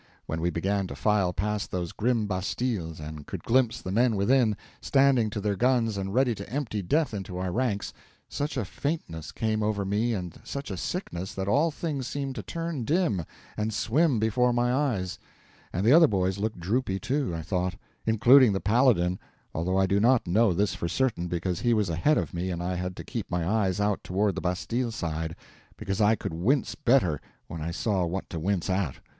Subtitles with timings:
[0.25, 4.57] When we began to file past those grim bastilles and could glimpse the men within,
[4.81, 7.93] standing to their guns and ready to empty death into our ranks,
[8.27, 12.41] such a faintness came over me and such a sickness that all things seemed to
[12.41, 13.23] turn dim
[13.55, 15.19] and swim before my eyes;
[15.71, 19.19] and the other boys looked droopy, too, I thought—including the Paladin,
[19.53, 22.63] although I do not know this for certain, because he was ahead of me and
[22.63, 25.35] I had to keep my eyes out toward the bastille side,
[25.77, 28.95] because I could wince better when I saw what to wince at.